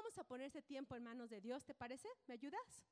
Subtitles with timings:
[0.00, 2.08] vamos a poner ese tiempo en manos de Dios, ¿te parece?
[2.26, 2.86] ¿Me ayudas?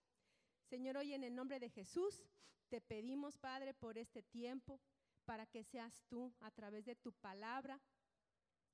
[0.69, 2.23] Señor, hoy en el nombre de Jesús
[2.69, 4.79] te pedimos, Padre, por este tiempo,
[5.25, 7.81] para que seas tú a través de tu palabra,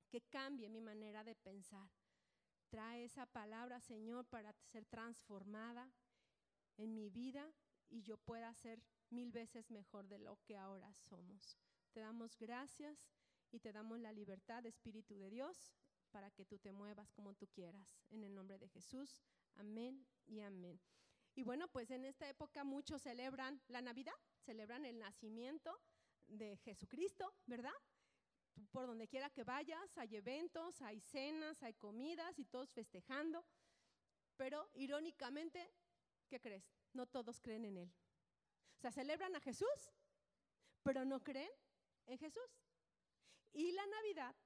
[0.08, 1.88] que cambie mi manera de pensar.
[2.70, 5.88] Trae esa palabra, Señor, para ser transformada
[6.76, 7.48] en mi vida
[7.88, 11.56] y yo pueda ser mil veces mejor de lo que ahora somos.
[11.92, 12.98] Te damos gracias
[13.52, 15.72] y te damos la libertad, Espíritu de Dios,
[16.14, 17.84] para que tú te muevas como tú quieras.
[18.10, 19.20] En el nombre de Jesús,
[19.56, 20.80] amén y amén.
[21.34, 24.14] Y bueno, pues en esta época muchos celebran la Navidad,
[24.46, 25.76] celebran el nacimiento
[26.28, 27.74] de Jesucristo, ¿verdad?
[28.70, 33.44] por donde quiera que vayas, hay eventos, hay cenas, hay comidas y todos festejando.
[34.36, 35.68] Pero irónicamente,
[36.28, 36.64] ¿qué crees?
[36.92, 37.92] No todos creen en Él.
[38.76, 39.90] O sea, celebran a Jesús,
[40.84, 41.50] pero no creen
[42.06, 42.62] en Jesús.
[43.52, 44.36] Y la Navidad,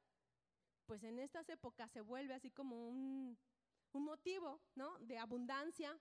[0.89, 3.39] pues en estas épocas se vuelve así como un,
[3.93, 4.99] un motivo, ¿no?
[5.01, 5.97] De abundancia,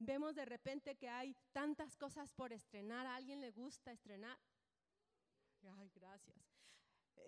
[0.00, 4.38] Vemos de repente que hay tantas cosas por estrenar, a alguien le gusta estrenar.
[5.76, 6.36] Ay, gracias.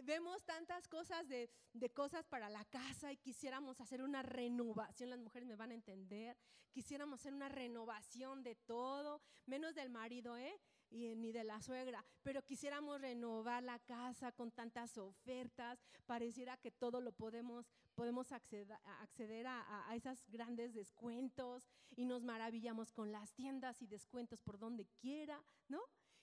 [0.05, 5.19] Vemos tantas cosas de, de, cosas para la casa y quisiéramos hacer una renovación, las
[5.19, 6.39] mujeres me van a entender,
[6.71, 10.57] quisiéramos hacer una renovación de todo, menos del marido, ¿eh?
[10.91, 16.71] Y ni de la suegra, pero quisiéramos renovar la casa con tantas ofertas, pareciera que
[16.71, 23.33] todo lo podemos, podemos acceder, a, a, esos grandes descuentos y nos maravillamos con las
[23.33, 25.81] tiendas y descuentos por donde quiera, ¿no?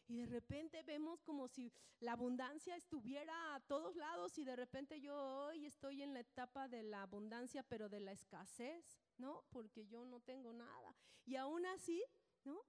[0.09, 5.01] Y de repente vemos como si la abundancia estuviera a todos lados y de repente
[5.01, 9.43] yo hoy estoy en la etapa de la abundancia, pero de la escasez, ¿no?
[9.49, 10.95] Porque yo no tengo nada.
[11.25, 12.01] Y aún así,
[12.45, 12.61] ¿no?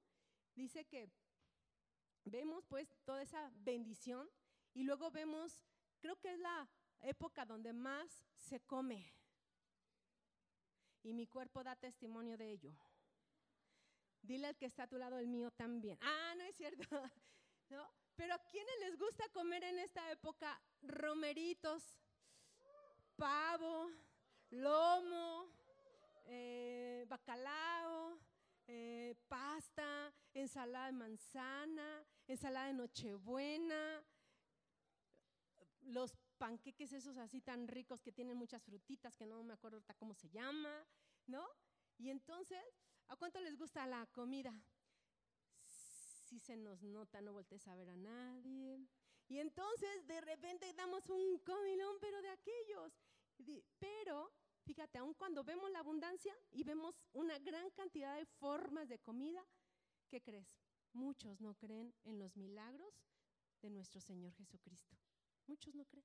[0.57, 1.09] Dice que
[2.25, 4.29] vemos pues toda esa bendición
[4.75, 5.67] y luego vemos,
[6.01, 6.69] creo que es la
[7.01, 9.13] época donde más se come.
[11.03, 12.77] Y mi cuerpo da testimonio de ello.
[14.23, 15.99] Dile al que está a tu lado el mío también.
[16.03, 16.83] Ah, no es cierto.
[17.71, 17.89] ¿No?
[18.17, 21.84] Pero ¿a quiénes les gusta comer en esta época romeritos,
[23.17, 23.91] pavo,
[24.51, 25.49] lomo,
[26.27, 28.19] eh, bacalao,
[28.69, 34.05] eh, pasta, ensalada de manzana, ensalada de nochebuena,
[35.81, 40.15] los panqueques esos así tan ricos que tienen muchas frutitas que no me acuerdo cómo
[40.15, 40.87] se llama,
[41.27, 41.47] ¿no?
[41.97, 42.62] Y entonces,
[43.09, 44.55] ¿a cuánto les gusta la comida?
[45.65, 48.87] Si se nos nota, no voltees a ver a nadie.
[49.28, 52.93] Y entonces de repente damos un comilón, pero de aquellos.
[53.78, 54.31] Pero,
[54.69, 59.43] fíjate, aun cuando vemos la abundancia y vemos una gran cantidad de formas de comida,
[60.11, 60.47] ¿qué crees?
[60.93, 62.93] Muchos no creen en los milagros
[63.62, 64.95] de nuestro Señor Jesucristo.
[65.47, 66.05] Muchos no creen.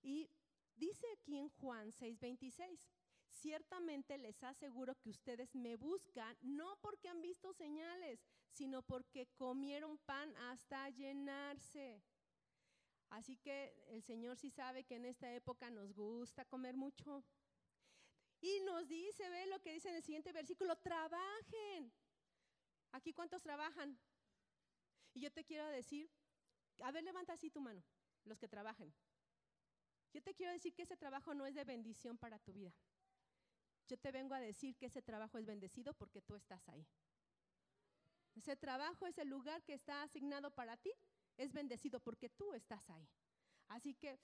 [0.00, 0.30] Y
[0.76, 2.88] dice aquí en Juan 6:26,
[3.28, 9.98] ciertamente les aseguro que ustedes me buscan no porque han visto señales, sino porque comieron
[9.98, 12.02] pan hasta llenarse.
[13.12, 17.22] Así que el Señor sí sabe que en esta época nos gusta comer mucho.
[18.40, 21.92] Y nos dice, ve lo que dice en el siguiente versículo, trabajen.
[22.90, 23.98] Aquí cuántos trabajan.
[25.12, 26.10] Y yo te quiero decir,
[26.82, 27.84] a ver, levanta así tu mano,
[28.24, 28.94] los que trabajen.
[30.14, 32.72] Yo te quiero decir que ese trabajo no es de bendición para tu vida.
[33.88, 36.86] Yo te vengo a decir que ese trabajo es bendecido porque tú estás ahí.
[38.34, 40.92] Ese trabajo, ese lugar que está asignado para ti,
[41.36, 43.08] es bendecido porque tú estás ahí.
[43.68, 44.18] Así que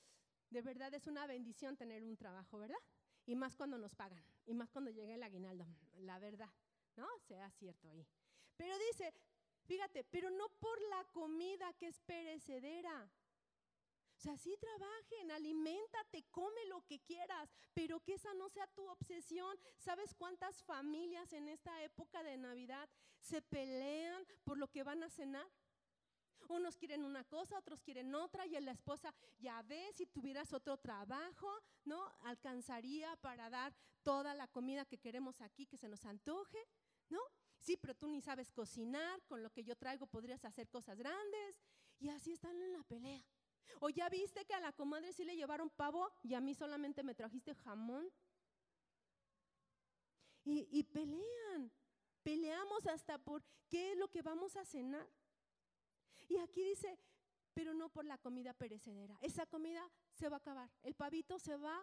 [0.51, 2.79] de verdad es una bendición tener un trabajo, ¿verdad?
[3.27, 5.67] Y más cuando nos pagan, y más cuando llega el aguinaldo,
[5.99, 6.51] la verdad,
[6.97, 7.07] ¿no?
[7.27, 8.07] Sea cierto ahí.
[8.57, 9.13] Pero dice,
[9.67, 13.11] fíjate, pero no por la comida que es perecedera,
[14.19, 18.85] o sea, sí trabajen, aliméntate, come lo que quieras, pero que esa no sea tu
[18.89, 19.57] obsesión.
[19.77, 22.89] ¿Sabes cuántas familias en esta época de Navidad
[23.21, 25.49] se pelean por lo que van a cenar?
[26.49, 30.79] Unos quieren una cosa, otros quieren otra, y la esposa, ya ves, si tuvieras otro
[30.79, 31.49] trabajo,
[31.85, 32.11] ¿no?
[32.23, 36.59] Alcanzaría para dar toda la comida que queremos aquí, que se nos antoje,
[37.11, 37.21] ¿no?
[37.61, 41.61] Sí, pero tú ni sabes cocinar, con lo que yo traigo podrías hacer cosas grandes,
[41.99, 43.23] y así están en la pelea.
[43.81, 47.03] ¿O ya viste que a la comadre sí le llevaron pavo y a mí solamente
[47.03, 48.11] me trajiste jamón?
[50.45, 51.71] Y, y pelean,
[52.23, 55.07] peleamos hasta por qué es lo que vamos a cenar.
[56.29, 56.99] Y aquí dice,
[57.55, 59.19] pero no por la comida perecedera.
[59.23, 60.71] Esa comida se va a acabar.
[60.83, 61.79] El pavito se va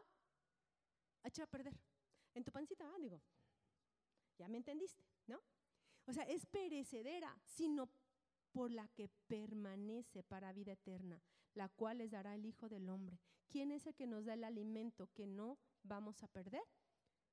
[1.24, 1.78] a echar a perder.
[2.34, 3.22] En tu pancita, ah, digo,
[4.38, 5.42] ya me entendiste, ¿no?
[6.06, 7.90] O sea, es perecedera, sino
[8.52, 11.22] por la que permanece para vida eterna
[11.56, 13.18] la cual les dará el Hijo del Hombre.
[13.56, 16.64] ¿quién es el que nos da el alimento que no vamos a perder?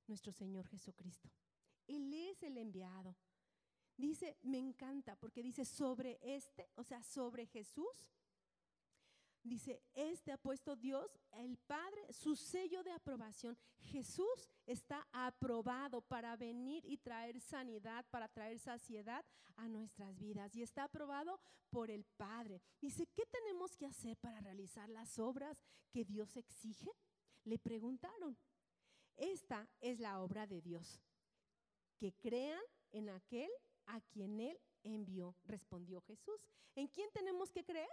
[0.07, 1.29] Nuestro Señor Jesucristo.
[1.89, 3.17] Él es el enviado.
[4.03, 8.11] Dice, me encanta porque dice sobre este, o sea, sobre Jesús.
[9.45, 13.57] Dice, este ha puesto Dios, el Padre, su sello de aprobación.
[13.79, 20.57] Jesús está aprobado para venir y traer sanidad, para traer saciedad a nuestras vidas.
[20.57, 21.39] Y está aprobado
[21.71, 22.61] por el Padre.
[22.81, 25.63] Dice, ¿qué tenemos que hacer para realizar las obras
[25.93, 26.91] que Dios exige?
[27.45, 28.37] Le preguntaron.
[29.15, 31.01] Esta es la obra de Dios.
[31.99, 33.51] Que crean en aquel
[33.87, 36.41] a quien Él envió, respondió Jesús.
[36.75, 37.89] ¿En quién tenemos que creer?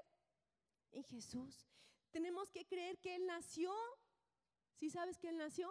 [0.92, 1.68] En Jesús.
[2.12, 3.72] Tenemos que creer que Él nació.
[4.76, 5.70] ¿Sí sabes que Él nació?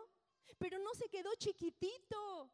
[0.58, 2.50] Pero no se quedó chiquitito.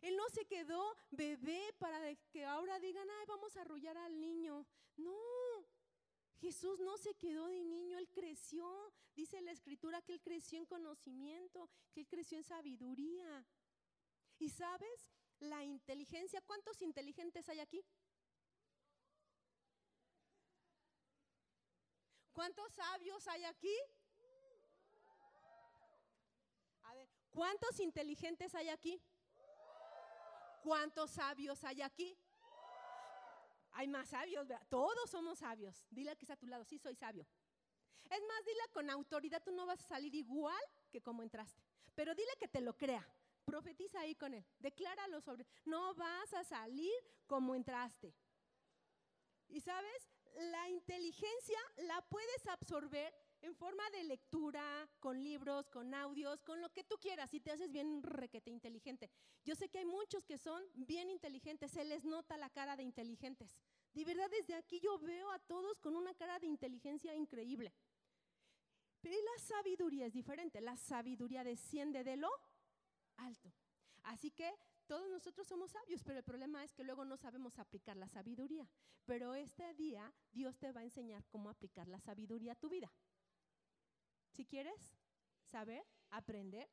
[0.00, 4.64] Él no se quedó bebé para que ahora digan, ay, vamos a arrullar al niño.
[4.96, 5.16] No,
[6.40, 8.92] Jesús no se quedó de niño, Él creció.
[9.16, 13.44] Dice la escritura que Él creció en conocimiento, que Él creció en sabiduría.
[14.38, 17.84] Y sabes, la inteligencia, ¿cuántos inteligentes hay aquí?
[22.32, 23.76] ¿Cuántos sabios hay aquí?
[27.30, 29.00] ¿cuántos inteligentes hay aquí?
[30.62, 32.18] ¿Cuántos sabios hay aquí?
[33.72, 35.86] Hay más sabios, todos somos sabios.
[35.88, 37.24] Dile que está a tu lado, sí soy sabio.
[38.10, 41.62] Es más, dile con autoridad, tú no vas a salir igual que como entraste.
[41.94, 43.06] Pero dile que te lo crea.
[43.48, 44.44] Profetiza ahí con él.
[44.58, 45.46] Decláralo sobre.
[45.64, 46.92] No vas a salir
[47.26, 48.14] como entraste.
[49.48, 50.10] Y sabes,
[50.52, 56.70] la inteligencia la puedes absorber en forma de lectura, con libros, con audios, con lo
[56.72, 59.10] que tú quieras, y te haces bien requete inteligente.
[59.44, 62.82] Yo sé que hay muchos que son bien inteligentes, se les nota la cara de
[62.82, 63.56] inteligentes.
[63.94, 67.72] De verdad, desde aquí yo veo a todos con una cara de inteligencia increíble.
[69.00, 72.28] Pero la sabiduría es diferente, la sabiduría desciende de lo
[73.18, 73.52] alto.
[74.02, 74.50] Así que
[74.86, 78.66] todos nosotros somos sabios, pero el problema es que luego no sabemos aplicar la sabiduría.
[79.04, 82.90] Pero este día Dios te va a enseñar cómo aplicar la sabiduría a tu vida.
[84.30, 84.96] Si quieres
[85.42, 86.70] saber, aprender.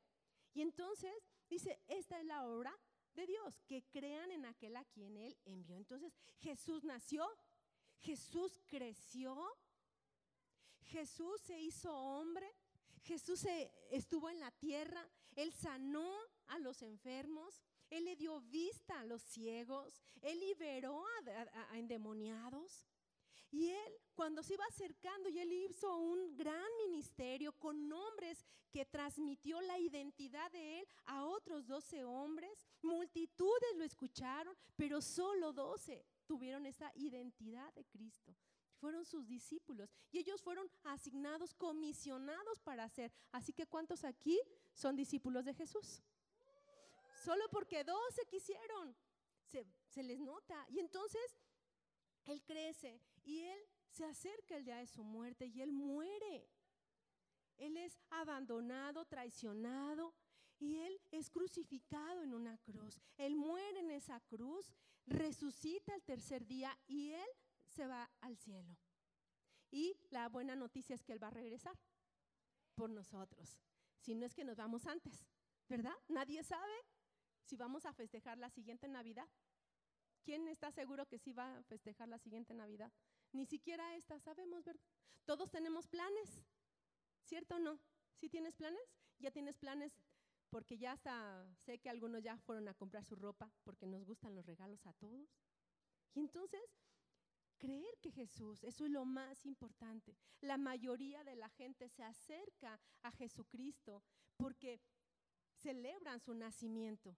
[0.54, 1.12] Y entonces
[1.48, 2.74] dice, esta es la obra
[3.14, 5.76] de Dios, que crean en aquel a quien Él envió.
[5.76, 7.26] Entonces Jesús nació,
[7.98, 9.36] Jesús creció,
[10.82, 12.46] Jesús se hizo hombre,
[13.02, 13.44] Jesús
[13.90, 16.10] estuvo en la tierra, Él sanó
[16.48, 21.04] a los enfermos, él le dio vista a los ciegos, Él liberó
[21.70, 22.84] a, endemoniados.
[23.52, 28.84] Y Él, cuando se iba acercando, y Él hizo un gran ministerio con hombres que
[28.84, 32.66] transmitió la identidad de Él a otros doce hombres.
[32.82, 38.34] Multitudes lo escucharon, pero solo doce tuvieron esa identidad de Cristo.
[38.78, 43.10] Fueron sus discípulos y ellos fueron asignados, comisionados para hacer.
[43.32, 44.38] Así que ¿cuántos aquí
[44.74, 46.02] son discípulos de Jesús?
[47.26, 48.94] Solo porque dos se quisieron.
[49.88, 50.64] Se, les nota.
[50.68, 51.40] Y entonces
[52.24, 53.58] él crece y él
[53.90, 56.48] se acerca el día de su muerte y él muere.
[57.56, 60.14] Él es abandonado, traicionado
[60.60, 63.00] y él es crucificado en una cruz.
[63.16, 64.70] Él muere en esa cruz,
[65.04, 67.28] resucita el tercer día y él
[67.66, 68.76] se va al cielo.
[69.72, 71.76] Y la buena noticia es que él va a regresar
[72.76, 73.58] por nosotros.
[73.98, 75.26] Si no es que nos vamos antes,
[75.68, 75.96] ¿verdad?
[76.06, 76.86] Nadie sabe
[77.46, 79.28] si vamos a festejar la siguiente Navidad.
[80.24, 82.92] ¿Quién está seguro que sí va a festejar la siguiente Navidad?
[83.32, 84.82] Ni siquiera esta sabemos, ¿verdad?
[85.24, 86.44] Todos tenemos planes,
[87.22, 87.78] ¿cierto o no?
[88.14, 88.80] ¿Sí tienes planes?
[89.18, 89.92] ¿Ya tienes planes?
[90.50, 94.34] Porque ya hasta sé que algunos ya fueron a comprar su ropa porque nos gustan
[94.34, 95.28] los regalos a todos.
[96.14, 96.60] Y entonces,
[97.58, 100.16] creer que Jesús, eso es lo más importante.
[100.40, 104.02] La mayoría de la gente se acerca a Jesucristo
[104.36, 104.80] porque
[105.56, 107.16] celebran su nacimiento.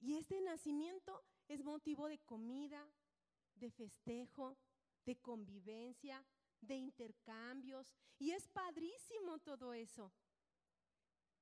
[0.00, 2.86] Y este nacimiento es motivo de comida,
[3.54, 4.56] de festejo,
[5.04, 6.24] de convivencia,
[6.60, 7.92] de intercambios.
[8.18, 10.12] Y es padrísimo todo eso.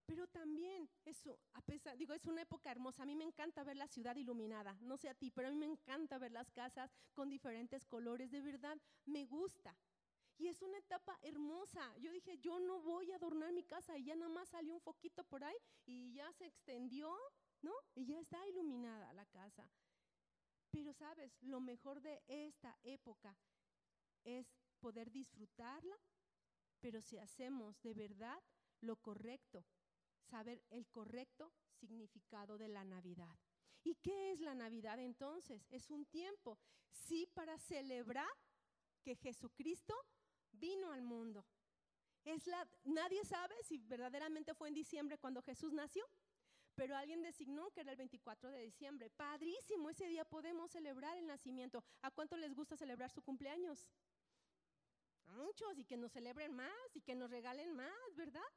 [0.06, 3.02] Pero también, eso, a pesar, digo, es una época hermosa.
[3.02, 4.76] A mí me encanta ver la ciudad iluminada.
[4.80, 8.30] No sé a ti, pero a mí me encanta ver las casas con diferentes colores.
[8.30, 9.76] De verdad, me gusta.
[10.38, 11.94] Y es una etapa hermosa.
[11.98, 13.98] Yo dije, yo no voy a adornar mi casa.
[13.98, 17.14] Y ya nada más salió un foquito por ahí y ya se extendió
[17.62, 17.74] ¿no?
[17.94, 19.68] Y ya está iluminada la casa.
[20.70, 23.36] Pero sabes, lo mejor de esta época
[24.24, 24.46] es
[24.80, 25.96] poder disfrutarla,
[26.80, 28.42] pero si hacemos de verdad
[28.80, 29.64] lo correcto,
[30.22, 33.34] saber el correcto significado de la Navidad.
[33.82, 35.66] ¿Y qué es la Navidad entonces?
[35.70, 36.58] Es un tiempo,
[36.90, 38.28] sí, para celebrar
[39.02, 39.94] que Jesucristo
[40.52, 41.46] vino al mundo.
[42.24, 46.04] Es la, nadie sabe si verdaderamente fue en diciembre cuando Jesús nació,
[46.78, 49.10] pero alguien designó que era el 24 de diciembre.
[49.10, 51.82] Padrísimo, ese día podemos celebrar el nacimiento.
[52.02, 53.88] ¿A cuánto les gusta celebrar su cumpleaños?
[55.26, 58.48] A muchos, y que nos celebren más, y que nos regalen más, ¿verdad?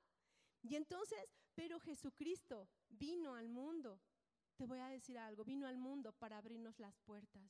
[0.62, 1.18] Y entonces,
[1.56, 4.00] pero Jesucristo vino al mundo.
[4.56, 7.50] Te voy a decir algo, vino al mundo para abrirnos las puertas.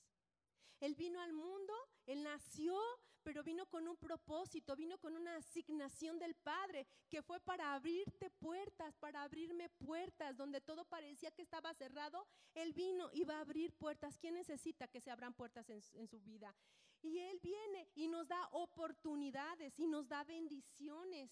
[0.79, 1.73] Él vino al mundo,
[2.05, 2.79] Él nació,
[3.23, 8.29] pero vino con un propósito, vino con una asignación del Padre, que fue para abrirte
[8.29, 13.41] puertas, para abrirme puertas, donde todo parecía que estaba cerrado, Él vino y va a
[13.41, 14.17] abrir puertas.
[14.17, 16.55] ¿Quién necesita que se abran puertas en, en su vida?
[17.01, 21.31] Y Él viene y nos da oportunidades y nos da bendiciones.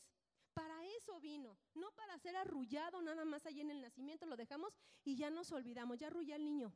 [0.53, 4.77] Para eso vino, no para ser arrullado nada más allí en el nacimiento, lo dejamos
[5.03, 6.73] y ya nos olvidamos, ya arrullé al niño.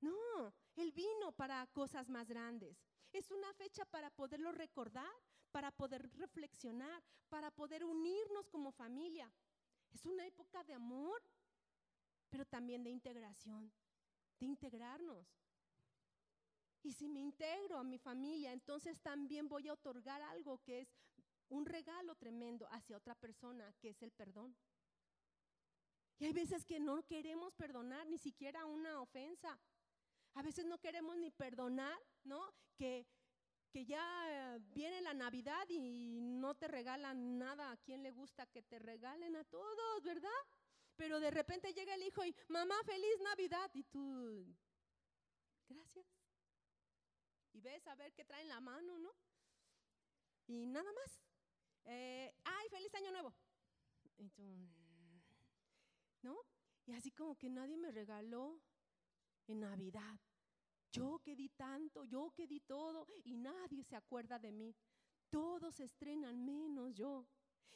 [0.00, 2.76] No, Él vino para cosas más grandes.
[3.12, 5.12] Es una fecha para poderlo recordar,
[5.50, 9.30] para poder reflexionar, para poder unirnos como familia.
[9.92, 11.22] Es una época de amor,
[12.30, 13.70] pero también de integración,
[14.40, 15.26] de integrarnos.
[16.82, 20.88] Y si me integro a mi familia, entonces también voy a otorgar algo que es
[21.48, 24.56] un regalo tremendo hacia otra persona, que es el perdón.
[26.18, 29.58] Y hay veces que no queremos perdonar ni siquiera una ofensa.
[30.34, 32.54] A veces no queremos ni perdonar, ¿no?
[32.76, 33.06] Que,
[33.70, 37.70] que ya viene la Navidad y no te regalan nada.
[37.70, 39.36] ¿A quién le gusta que te regalen?
[39.36, 40.30] A todos, ¿verdad?
[40.96, 43.70] Pero de repente llega el hijo y, mamá, feliz Navidad.
[43.74, 44.46] Y tú,
[45.68, 46.06] gracias.
[47.52, 49.12] Y ves a ver qué trae en la mano, ¿no?
[50.46, 51.20] Y nada más.
[51.84, 53.34] Eh, ay, feliz año nuevo.
[54.18, 54.42] Y tú,
[56.22, 56.38] ¿no?
[56.86, 58.60] Y así como que nadie me regaló
[59.46, 60.18] en Navidad.
[60.92, 64.74] Yo que di tanto, yo que di todo y nadie se acuerda de mí.
[65.30, 67.26] Todos estrenan menos yo.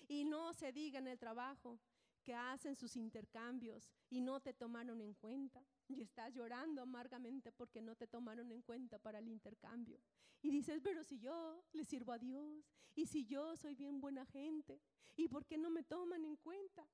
[0.08, 1.80] Y no se diga en el trabajo
[2.22, 5.64] que hacen sus intercambios y no te tomaron en cuenta.
[5.88, 10.00] Y estás llorando amargamente porque no te tomaron en cuenta para el intercambio.
[10.42, 14.26] Y dices, pero si yo le sirvo a Dios y si yo soy bien buena
[14.26, 14.80] gente,
[15.16, 16.86] ¿y por qué no me toman en cuenta?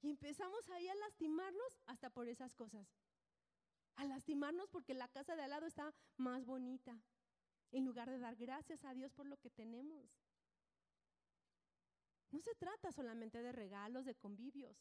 [0.00, 2.86] Y empezamos ahí a lastimarnos hasta por esas cosas
[3.98, 7.02] a lastimarnos porque la casa de al lado está más bonita,
[7.72, 10.08] en lugar de dar gracias a Dios por lo que tenemos.
[12.30, 14.76] No se trata solamente de regalos, de convivios,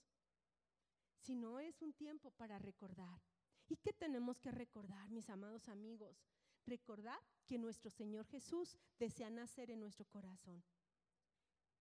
[1.17, 3.19] sino es un tiempo para recordar.
[3.67, 6.23] ¿Y qué tenemos que recordar, mis amados amigos?
[6.67, 10.63] Recordar que nuestro Señor Jesús desea nacer en nuestro corazón.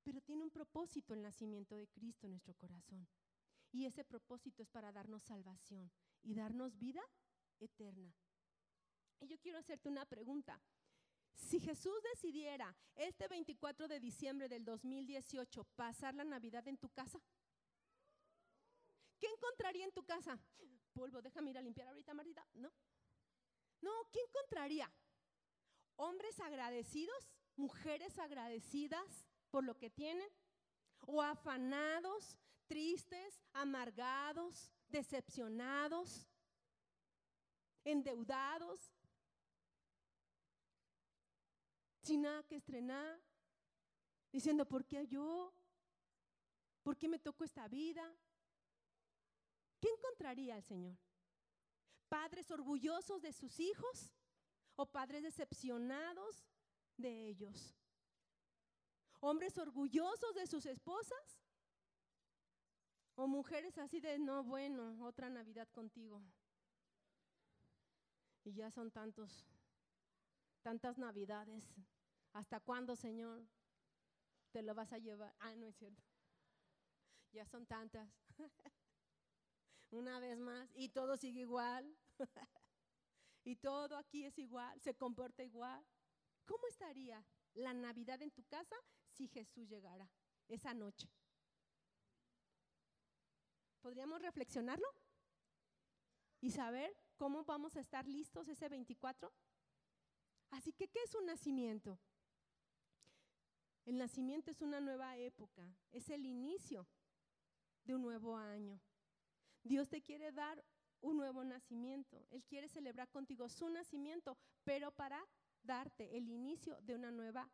[0.04, 3.06] Pero tiene un propósito el nacimiento de Cristo en nuestro corazón.
[3.76, 5.92] Y ese propósito es para darnos salvación
[6.22, 7.02] y darnos vida
[7.60, 8.10] eterna.
[9.20, 10.58] Y yo quiero hacerte una pregunta.
[11.34, 17.20] Si Jesús decidiera este 24 de diciembre del 2018 pasar la Navidad en tu casa,
[19.18, 20.40] ¿qué encontraría en tu casa?
[20.94, 22.48] Polvo, déjame ir a limpiar ahorita, Marita.
[22.54, 22.72] No.
[23.82, 24.90] No, ¿qué encontraría?
[25.96, 30.30] Hombres agradecidos, mujeres agradecidas por lo que tienen,
[31.00, 36.26] o afanados, tristes, amargados, decepcionados,
[37.84, 38.92] endeudados,
[42.02, 43.20] sin nada que estrenar,
[44.32, 45.52] diciendo, ¿por qué yo?
[46.82, 48.04] ¿Por qué me tocó esta vida?
[49.80, 50.96] ¿Qué encontraría el Señor?
[52.08, 54.12] ¿Padres orgullosos de sus hijos
[54.76, 56.46] o padres decepcionados
[56.96, 57.74] de ellos?
[59.20, 61.40] ¿Hombres orgullosos de sus esposas?
[63.16, 66.22] ¿O mujeres así de, no, bueno, otra Navidad contigo?
[68.44, 69.46] Y ya son tantos,
[70.62, 71.64] tantas navidades.
[72.34, 73.42] ¿Hasta cuándo, Señor,
[74.52, 75.34] te lo vas a llevar?
[75.40, 76.04] Ah, no es cierto.
[77.32, 78.08] Ya son tantas.
[79.90, 80.68] Una vez más.
[80.74, 81.96] Y todo sigue igual.
[83.44, 85.86] y todo aquí es igual, se comporta igual.
[86.44, 88.76] ¿Cómo estaría la Navidad en tu casa
[89.08, 90.10] si Jesús llegara
[90.48, 91.08] esa noche?
[93.86, 94.88] ¿Podríamos reflexionarlo?
[96.40, 99.32] Y saber ¿cómo vamos a estar listos ese 24?
[100.50, 101.96] Así que, ¿qué es un nacimiento?
[103.84, 105.62] El nacimiento es una nueva época,
[105.92, 106.84] es el inicio
[107.84, 108.80] de un nuevo año.
[109.62, 110.64] Dios te quiere dar
[111.00, 112.26] un nuevo nacimiento.
[112.30, 115.24] Él quiere celebrar contigo su nacimiento, pero para
[115.62, 117.48] darte el inicio de una nueva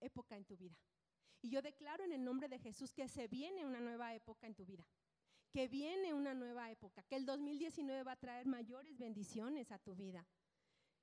[0.00, 0.76] época en tu vida.
[1.40, 4.56] Y yo declaro en el nombre de Jesús que se viene una nueva época en
[4.56, 4.84] tu vida
[5.50, 9.94] que viene una nueva época, que el 2019 va a traer mayores bendiciones a tu
[9.94, 10.26] vida,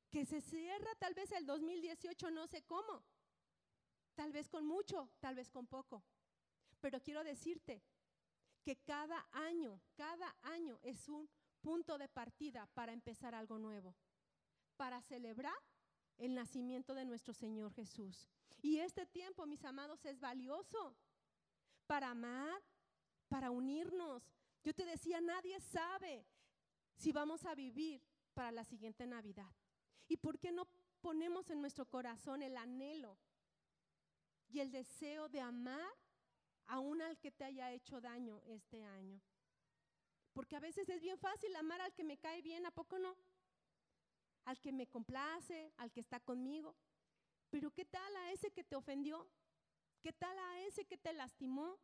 [0.09, 3.03] que se cierra tal vez el 2018, no sé cómo.
[4.15, 6.03] Tal vez con mucho, tal vez con poco.
[6.79, 7.83] Pero quiero decirte
[8.63, 11.29] que cada año, cada año es un
[11.61, 13.95] punto de partida para empezar algo nuevo,
[14.77, 15.57] para celebrar
[16.17, 18.29] el nacimiento de nuestro Señor Jesús.
[18.61, 20.95] Y este tiempo, mis amados, es valioso
[21.87, 22.63] para amar,
[23.27, 24.23] para unirnos.
[24.63, 26.25] Yo te decía, nadie sabe
[26.95, 28.01] si vamos a vivir
[28.33, 29.51] para la siguiente Navidad.
[30.07, 30.67] ¿Y por qué no
[31.01, 33.17] ponemos en nuestro corazón el anhelo
[34.47, 35.91] y el deseo de amar
[36.67, 39.21] aún al que te haya hecho daño este año?
[40.33, 43.15] Porque a veces es bien fácil amar al que me cae bien, ¿a poco no?
[44.43, 46.75] Al que me complace, al que está conmigo.
[47.49, 49.27] Pero ¿qué tal a ese que te ofendió?
[50.01, 51.79] ¿Qué tal a ese que te lastimó?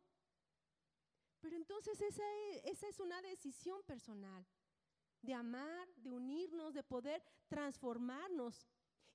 [1.42, 4.46] Pero entonces esa es, esa es una decisión personal
[5.20, 8.66] de amar, de unirnos, de poder transformarnos.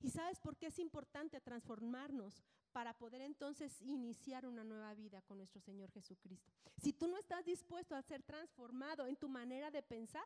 [0.02, 2.44] ¿Y sabes por qué es importante transformarnos?
[2.74, 6.54] Para poder entonces iniciar una nueva vida con nuestro Señor Jesucristo.
[6.78, 10.26] Si tú no estás dispuesto a ser transformado en tu manera de pensar,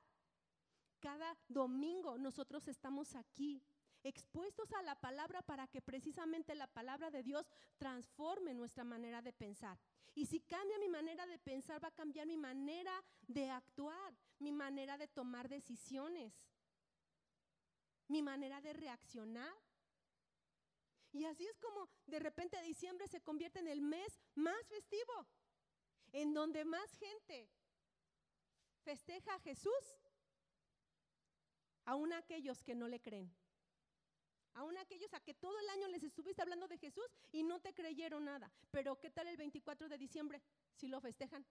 [1.00, 3.63] cada domingo nosotros estamos aquí
[4.03, 9.34] expuestos a la palabra para que precisamente la palabra de Dios transforme nuestra manera de
[9.34, 9.77] pensar.
[10.13, 12.91] Y si cambia mi manera de pensar, va a cambiar mi manera
[13.27, 16.34] de actuar, mi manera de tomar decisiones,
[18.08, 19.53] mi manera de reaccionar.
[21.13, 25.27] Y así es como de repente diciembre se convierte en el mes más festivo,
[26.12, 27.50] en donde más gente
[28.84, 30.01] festeja a Jesús,
[31.86, 33.34] aún aquellos que no le creen.
[34.53, 37.74] Aún aquellos a que todo el año les estuviste hablando de Jesús y no te
[37.74, 38.51] creyeron nada.
[38.70, 40.41] Pero ¿qué tal el 24 de diciembre
[40.74, 41.46] si lo festejan?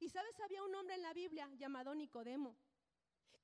[0.00, 2.56] Y sabes, había un hombre en la Biblia llamado Nicodemo,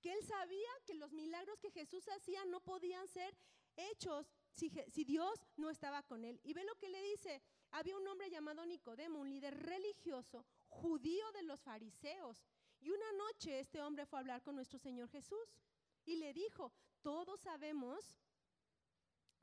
[0.01, 3.35] que él sabía que los milagros que Jesús hacía no podían ser
[3.77, 6.41] hechos si, Dios no estaba con él.
[6.43, 7.43] Y ve lo que le dice.
[7.71, 12.45] Había un hombre llamado Nicodemo, un líder religioso, judío de los fariseos.
[12.81, 15.57] Y una noche este hombre fue a hablar con nuestro Señor Jesús
[16.05, 18.19] y le dijo, todos sabemos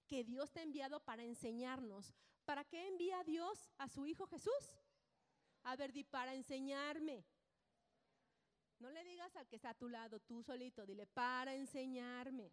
[0.10, 2.13] que Dios te ha enviado para enseñarnos.
[2.43, 4.63] ¿Para qué envía Dios a su Hijo Jesús?
[5.63, 7.24] A ver, di, para enseñarme.
[8.80, 12.52] No le digas al que está a tu lado, tú solito, dile, para enseñarme.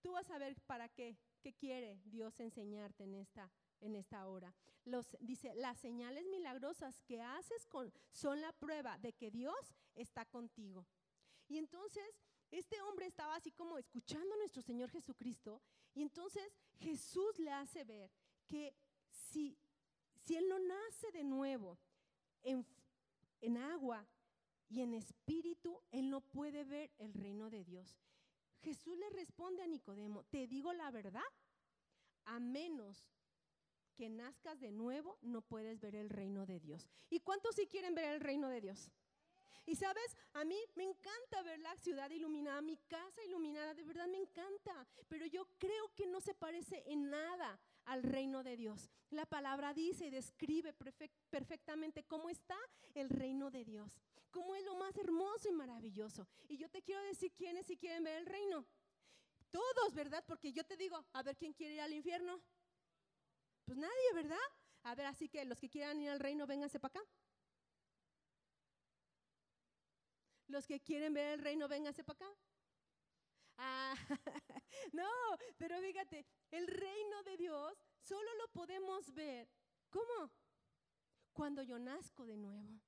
[0.00, 4.52] Tú vas a ver para qué, qué quiere Dios enseñarte en esta, en esta hora.
[4.84, 10.24] Los, dice, las señales milagrosas que haces con, son la prueba de que Dios está
[10.24, 10.88] contigo.
[11.46, 15.62] Y entonces este hombre estaba así como escuchando a nuestro Señor Jesucristo
[15.94, 16.42] y entonces
[16.78, 18.10] Jesús le hace ver
[18.46, 18.74] que
[19.10, 19.56] si,
[20.24, 21.78] si él no nace de nuevo
[22.42, 22.66] en,
[23.40, 24.06] en agua
[24.68, 27.98] y en espíritu, él no puede ver el reino de Dios.
[28.62, 31.22] Jesús le responde a Nicodemo, te digo la verdad,
[32.24, 33.10] a menos
[33.94, 36.88] que nazcas de nuevo, no puedes ver el reino de Dios.
[37.10, 38.90] ¿Y cuántos sí quieren ver el reino de Dios?
[39.64, 44.08] Y sabes, a mí me encanta ver la ciudad iluminada, mi casa iluminada, de verdad
[44.08, 48.90] me encanta, pero yo creo que no se parece en nada al reino de Dios.
[49.10, 50.74] La palabra dice y describe
[51.30, 52.56] perfectamente cómo está
[52.94, 56.26] el reino de Dios, cómo es lo más hermoso y maravilloso.
[56.48, 58.66] Y yo te quiero decir quiénes si quieren ver el reino.
[59.50, 60.24] Todos, ¿verdad?
[60.26, 62.40] Porque yo te digo, a ver quién quiere ir al infierno.
[63.64, 64.38] Pues nadie, ¿verdad?
[64.84, 67.08] A ver, así que los que quieran ir al reino, vénganse para acá.
[70.52, 72.36] Los que quieren ver el reino, vénganse para acá.
[73.56, 73.94] Ah,
[74.92, 75.08] no,
[75.56, 79.48] pero fíjate, el reino de Dios solo lo podemos ver.
[79.88, 80.30] ¿Cómo?
[81.32, 82.78] Cuando yo nazco de nuevo.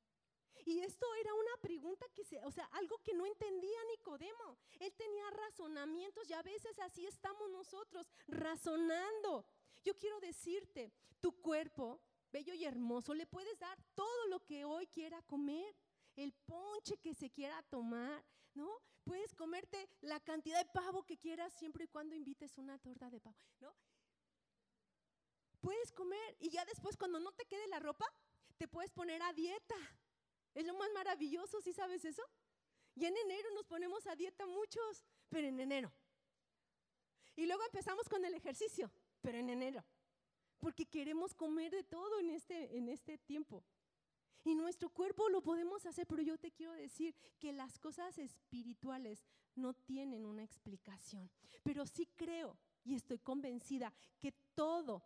[0.66, 4.58] Y esto era una pregunta que se, o sea, algo que no entendía Nicodemo.
[4.78, 9.46] Él tenía razonamientos y a veces así estamos nosotros, razonando.
[9.82, 14.86] Yo quiero decirte, tu cuerpo, bello y hermoso, le puedes dar todo lo que hoy
[14.86, 15.74] quiera comer
[16.16, 18.24] el ponche que se quiera tomar,
[18.54, 18.70] ¿no?
[19.04, 23.20] Puedes comerte la cantidad de pavo que quieras siempre y cuando invites una torta de
[23.20, 23.74] pavo, ¿no?
[25.60, 28.06] Puedes comer y ya después cuando no te quede la ropa,
[28.56, 29.74] te puedes poner a dieta.
[30.54, 32.22] Es lo más maravilloso, ¿sí sabes eso?
[32.94, 35.92] Y en enero nos ponemos a dieta muchos, pero en enero.
[37.36, 39.84] Y luego empezamos con el ejercicio, pero en enero.
[40.60, 43.64] Porque queremos comer de todo en este, en este tiempo.
[44.44, 49.24] Y nuestro cuerpo lo podemos hacer, pero yo te quiero decir que las cosas espirituales
[49.54, 51.30] no tienen una explicación.
[51.62, 55.02] Pero sí creo y estoy convencida que todo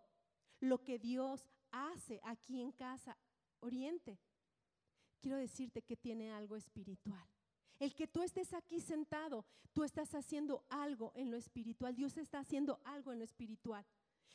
[0.60, 3.16] lo que Dios hace aquí en casa,
[3.60, 4.18] Oriente,
[5.20, 7.24] quiero decirte que tiene algo espiritual.
[7.78, 11.94] El que tú estés aquí sentado, tú estás haciendo algo en lo espiritual.
[11.94, 13.86] Dios está haciendo algo en lo espiritual.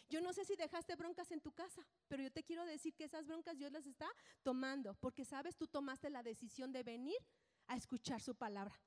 [0.10, 3.06] Yo no sé si dejaste broncas en tu casa, pero yo te quiero decir que
[3.06, 4.08] esas broncas Dios las está
[4.43, 7.17] tomando, porque sabes, tú tomaste la decisión de venir
[7.67, 8.79] a escuchar su palabra.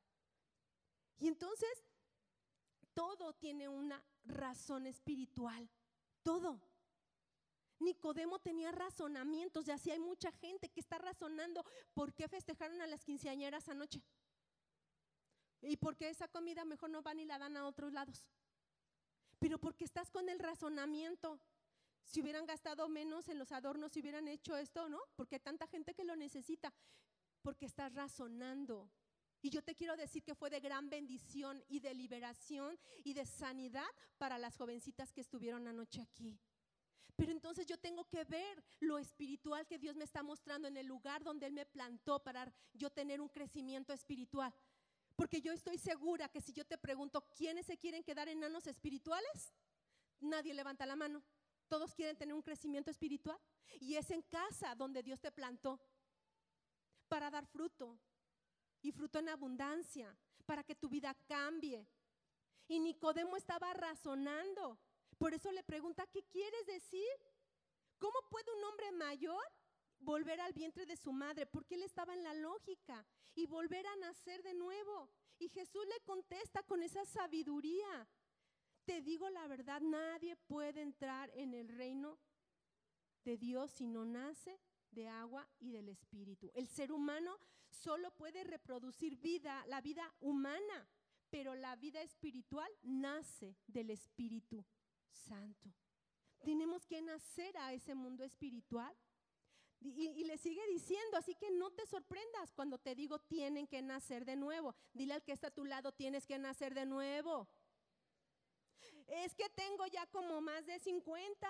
[1.19, 1.69] Y entonces,
[2.95, 5.69] todo tiene una razón espiritual,
[6.23, 6.61] todo.
[7.79, 12.87] Nicodemo tenía razonamientos y así hay mucha gente que está razonando por qué festejaron a
[12.87, 14.03] las quinceañeras anoche.
[15.61, 18.27] Y por qué esa comida mejor no van y la dan a otros lados.
[19.39, 21.41] Pero porque estás con el razonamiento.
[22.05, 25.01] Si hubieran gastado menos en los adornos, si hubieran hecho esto, ¿no?
[25.17, 26.73] Porque hay tanta gente que lo necesita.
[27.43, 28.91] Porque estás razonando.
[29.43, 33.27] Y yo te quiero decir que fue de gran bendición y de liberación y de
[33.27, 33.87] sanidad
[34.19, 36.39] para las jovencitas que estuvieron anoche aquí.
[37.17, 40.87] Pero entonces yo tengo que ver lo espiritual que Dios me está mostrando en el
[40.87, 44.53] lugar donde Él me plantó para yo tener un crecimiento espiritual.
[45.17, 49.55] Porque yo estoy segura que si yo te pregunto, ¿quiénes se quieren quedar enanos espirituales?
[50.21, 51.23] Nadie levanta la mano.
[51.69, 53.41] Todos quieren tener un crecimiento espiritual.
[53.81, 55.81] Y es en casa donde Dios te plantó
[57.09, 57.99] para dar fruto.
[58.83, 61.89] Y fruto en abundancia, para que tu vida cambie.
[62.69, 64.79] Y Nicodemo estaba razonando.
[65.17, 67.09] Por eso le pregunta, ¿qué quieres decir?
[67.99, 69.43] ¿Cómo puede un hombre mayor
[69.99, 73.05] volver al vientre de su madre, porque él estaba en la lógica,
[73.35, 75.11] y volver a nacer de nuevo.
[75.39, 78.09] Y Jesús le contesta con esa sabiduría.
[78.85, 82.19] Te digo la verdad, nadie puede entrar en el reino
[83.25, 84.59] de Dios si no nace
[84.91, 86.51] de agua y del espíritu.
[86.55, 90.89] El ser humano solo puede reproducir vida, la vida humana,
[91.29, 94.65] pero la vida espiritual nace del Espíritu
[95.11, 95.75] Santo.
[96.45, 98.95] Tenemos que nacer a ese mundo espiritual
[99.95, 104.25] y, le sigue diciendo, así que no te sorprendas cuando te digo tienen que nacer
[104.25, 104.75] de nuevo.
[104.93, 107.49] Dile al que está a tu lado, tienes que nacer de nuevo.
[109.07, 111.49] Es que tengo ya como más de 50.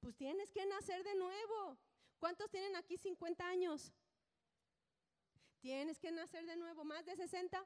[0.00, 1.78] Pues tienes que nacer de nuevo.
[2.18, 3.92] ¿Cuántos tienen aquí 50 años?
[5.60, 6.84] Tienes que nacer de nuevo.
[6.84, 7.64] ¿Más de 60?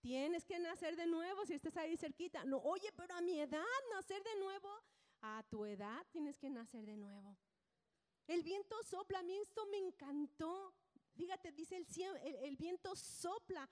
[0.00, 2.44] Tienes que nacer de nuevo si estás ahí cerquita.
[2.44, 4.68] No, oye, pero a mi edad nacer de nuevo.
[5.20, 7.36] A tu edad tienes que nacer de nuevo.
[8.28, 10.74] El viento sopla, a mí esto me encantó.
[11.14, 13.68] Fíjate, dice el, el, viento sopla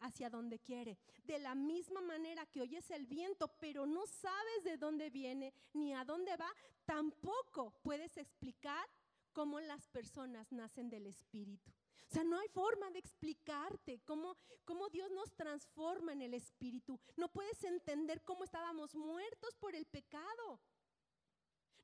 [0.00, 0.98] hacia donde quiere.
[1.22, 5.94] De la misma manera que oyes el viento, pero no sabes de dónde viene ni
[5.94, 6.52] a dónde va,
[6.84, 8.86] tampoco puedes explicar
[9.32, 11.70] cómo las personas nacen del Espíritu.
[11.70, 17.00] O sea, no hay forma de explicarte cómo, cómo Dios nos transforma en el Espíritu.
[17.16, 20.60] No puedes entender cómo estábamos muertos por el pecado.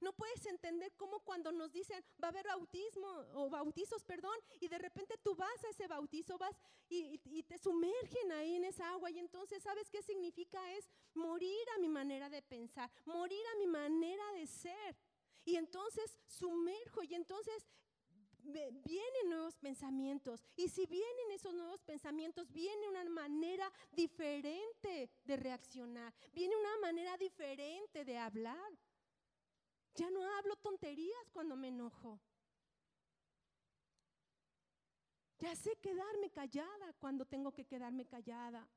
[0.01, 4.69] No puedes entender cómo cuando nos dicen va a haber bautismo o bautizos, perdón, y
[4.69, 6.57] de repente tú vas a ese bautizo, vas
[6.89, 11.79] y, te sumergen ahí en esa agua y entonces sabes qué significa es morir a
[11.79, 14.97] mi manera de pensar, morir a mi manera de ser.
[15.45, 17.67] Y entonces sumerjo y entonces
[18.43, 20.45] vienen nuevos pensamientos.
[20.57, 27.17] Y si vienen esos nuevos pensamientos, viene una manera diferente de reaccionar, viene una manera
[27.17, 28.79] diferente de hablar.
[29.95, 32.21] Ya no hablo tonterías cuando me enojo.
[35.39, 38.69] Ya sé quedarme callada cuando tengo que quedarme callada.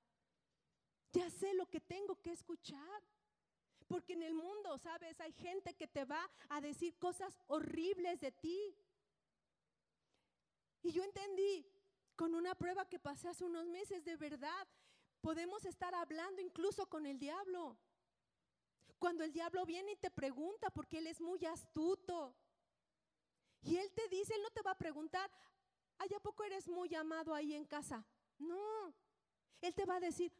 [1.12, 3.04] Ya sé lo que tengo que escuchar.
[3.88, 8.32] Porque en el mundo, sabes, hay gente que te va a decir cosas horribles de
[8.32, 8.76] ti.
[10.82, 11.65] Y yo entendí
[12.15, 14.67] con una prueba que pasé hace unos meses, de verdad,
[15.21, 17.78] podemos estar hablando incluso con el diablo.
[19.04, 22.34] Cuando el diablo viene y te pregunta, porque él es muy astuto.
[23.62, 25.30] Y él te dice, él no te va a preguntar,
[25.98, 28.08] ¿ay, a poco eres muy amado ahí en casa?
[28.38, 28.96] No,
[29.60, 30.32] él te va a decir,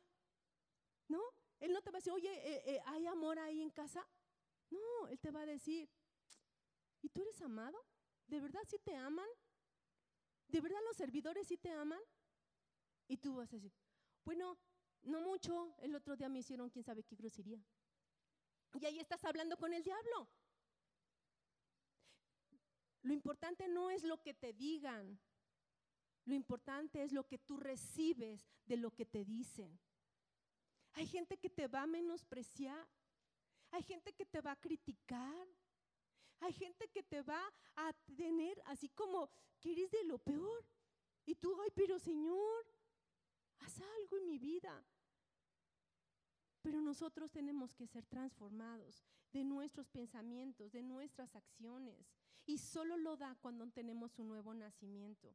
[1.10, 1.22] no,
[1.60, 4.08] él no te va a decir, oye, eh, eh, ¿hay amor ahí en casa?
[4.70, 5.90] No, él te va a decir,
[7.02, 7.78] ¿y tú eres amado?
[8.28, 9.28] ¿De verdad sí te aman?
[10.48, 12.00] ¿De verdad los servidores sí te aman?
[13.10, 13.74] Y tú vas a decir,
[14.24, 14.58] bueno,
[15.02, 17.62] no mucho, el otro día me hicieron quién sabe qué grosería.
[18.74, 20.28] Y ahí estás hablando con el diablo.
[23.04, 25.20] Lo importante no es lo que te digan,
[26.26, 29.78] lo importante es lo que tú recibes de lo que te dicen.
[30.94, 32.88] Hay gente que te va a menospreciar,
[33.72, 35.48] hay gente que te va a criticar,
[36.40, 37.42] hay gente que te va
[37.76, 40.66] a tener así como que eres de lo peor.
[41.26, 42.66] Y tú, ay, pero Señor,
[43.60, 44.86] haz algo en mi vida.
[46.94, 52.14] Nosotros tenemos que ser transformados de nuestros pensamientos, de nuestras acciones.
[52.46, 55.34] Y solo lo da cuando tenemos un nuevo nacimiento.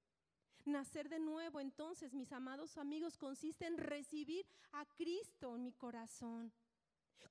[0.67, 6.53] Nacer de nuevo, entonces, mis amados amigos, consiste en recibir a Cristo en mi corazón.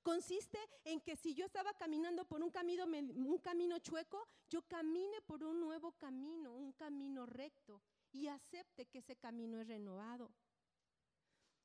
[0.03, 5.21] Consiste en que si yo estaba caminando por un camino, un camino chueco, yo camine
[5.21, 10.33] por un nuevo camino, un camino recto, y acepte que ese camino es renovado.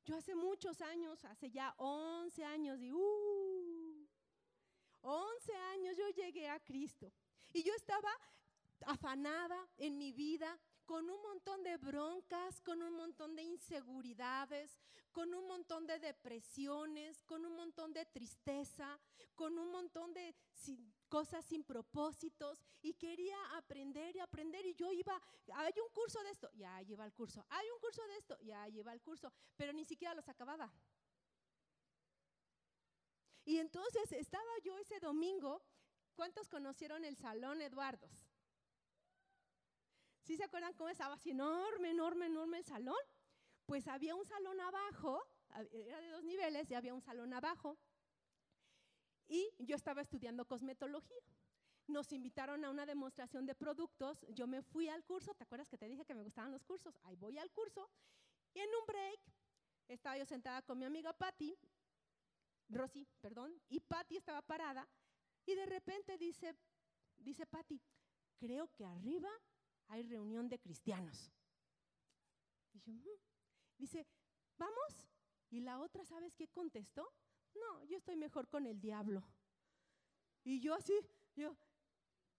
[0.04, 4.08] Yo hace muchos años, hace ya 11 años, y uh,
[5.02, 7.12] 11 años yo llegué a Cristo.
[7.52, 8.10] Y yo estaba
[8.86, 14.80] afanada en mi vida, con un montón de broncas, con un montón de inseguridades,
[15.12, 18.98] con un montón de depresiones, con un montón de tristeza,
[19.34, 20.34] con un montón de
[21.12, 25.20] cosas sin propósitos y quería aprender y aprender y yo iba,
[25.52, 28.66] hay un curso de esto, ya lleva el curso, hay un curso de esto, ya
[28.68, 30.72] lleva el curso, pero ni siquiera los acababa.
[33.44, 35.62] Y entonces estaba yo ese domingo,
[36.14, 38.26] ¿cuántos conocieron el Salón Eduardos?
[40.22, 43.04] ¿Sí se acuerdan cómo estaba así enorme, enorme, enorme el salón?
[43.66, 45.22] Pues había un salón abajo,
[45.72, 47.76] era de dos niveles y había un salón abajo.
[49.32, 51.16] Y yo estaba estudiando cosmetología.
[51.86, 54.26] Nos invitaron a una demostración de productos.
[54.28, 55.32] Yo me fui al curso.
[55.32, 56.94] ¿Te acuerdas que te dije que me gustaban los cursos?
[57.04, 57.88] Ahí voy al curso.
[58.52, 59.20] Y en un break
[59.88, 61.58] estaba yo sentada con mi amiga Patty,
[62.68, 64.86] Rosy, perdón, y Patty estaba parada.
[65.46, 66.54] Y de repente dice,
[67.16, 67.80] dice Patty,
[68.36, 69.30] creo que arriba
[69.88, 71.32] hay reunión de cristianos.
[72.84, 73.00] Mm".
[73.78, 74.06] dice,
[74.58, 75.08] ¿vamos?
[75.48, 77.10] Y la otra, ¿sabes qué contestó?
[77.54, 79.22] No, yo estoy mejor con el diablo.
[80.44, 80.94] Y yo así,
[81.34, 81.56] yo,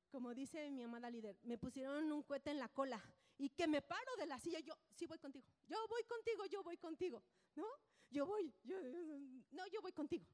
[0.09, 3.01] como dice mi amada líder, me pusieron un cohete en la cola
[3.37, 6.63] y que me paro de la silla, yo, sí voy contigo, yo voy contigo, yo
[6.63, 7.23] voy contigo,
[7.55, 7.65] ¿no?
[8.09, 8.77] Yo voy, yo,
[9.51, 10.25] no, yo voy contigo.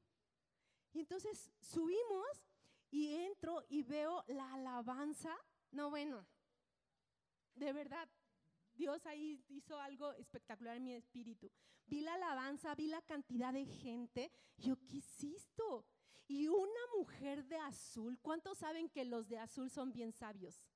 [0.92, 2.44] Y entonces subimos
[2.90, 5.34] y entro y veo la alabanza,
[5.70, 6.26] no bueno,
[7.54, 8.08] de verdad,
[8.80, 11.50] Dios ahí hizo algo espectacular en mi espíritu.
[11.86, 14.32] Vi la alabanza, vi la cantidad de gente.
[14.56, 15.62] Yo, ¿qué hiciste?
[16.26, 18.18] Y una mujer de azul.
[18.22, 20.66] ¿Cuántos saben que los de azul son bien sabios?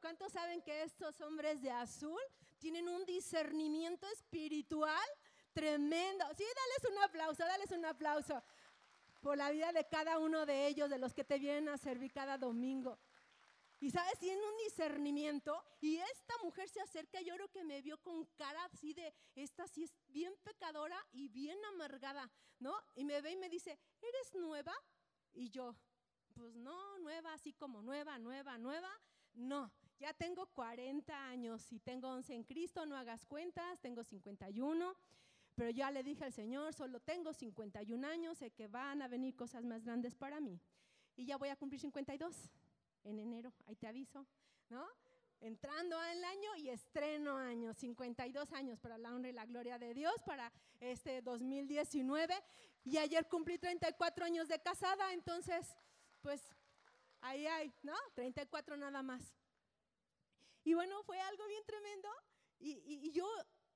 [0.00, 2.20] ¿Cuántos saben que estos hombres de azul
[2.58, 5.08] tienen un discernimiento espiritual
[5.52, 6.24] tremendo?
[6.36, 8.40] Sí, dales un aplauso, dales un aplauso
[9.20, 12.12] por la vida de cada uno de ellos, de los que te vienen a servir
[12.12, 13.00] cada domingo.
[13.80, 15.62] Y sabes, tiene un discernimiento.
[15.80, 19.66] Y esta mujer se acerca, yo creo que me vio con cara así de, esta
[19.68, 22.74] sí es bien pecadora y bien amargada, ¿no?
[22.96, 24.74] Y me ve y me dice, ¿eres nueva?
[25.32, 25.76] Y yo,
[26.34, 28.90] pues no, nueva, así como nueva, nueva, nueva.
[29.34, 34.96] No, ya tengo 40 años y tengo 11 en Cristo, no hagas cuentas, tengo 51.
[35.54, 39.34] Pero ya le dije al Señor, solo tengo 51 años, sé que van a venir
[39.36, 40.60] cosas más grandes para mí.
[41.16, 42.48] Y ya voy a cumplir 52
[43.04, 44.26] en enero, ahí te aviso,
[44.68, 44.86] ¿no?
[45.40, 49.94] Entrando al año y estreno año, 52 años para la honra y la gloria de
[49.94, 52.34] Dios, para este 2019.
[52.84, 55.76] Y ayer cumplí 34 años de casada, entonces,
[56.22, 56.42] pues
[57.20, 57.94] ahí hay, ¿no?
[58.14, 59.22] 34 nada más.
[60.64, 62.08] Y bueno, fue algo bien tremendo.
[62.58, 63.26] Y, yo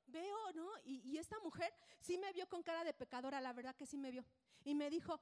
[0.07, 0.69] veo, ¿no?
[0.85, 3.97] Y, y, esta mujer sí me vio con cara de pecadora, la verdad que sí
[3.97, 4.25] me vio.
[4.65, 5.21] Y me dijo,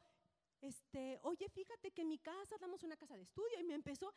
[0.61, 4.15] este, oye, fíjate que en mi casa damos una casa de estudio y me empezó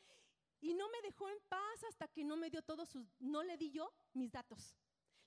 [0.60, 3.58] y no me dejó en paz hasta que no me dio todos sus, no le
[3.58, 4.76] di yo mis datos.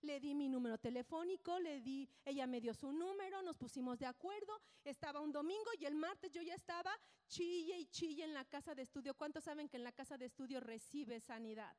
[0.03, 4.07] Le di mi número telefónico, le di, ella me dio su número, nos pusimos de
[4.07, 6.95] acuerdo, estaba un domingo y el martes yo ya estaba
[7.29, 9.15] chille y chille en la casa de estudio.
[9.15, 11.75] ¿Cuántos saben que en la casa de estudio recibe sanidad?